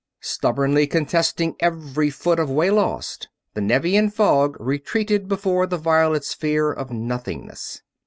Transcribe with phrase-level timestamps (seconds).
[0.23, 6.71] Stubbornly contesting every foot of way lost, the Nevian fog retreated before the violet sphere
[6.73, 7.83] of nothingness.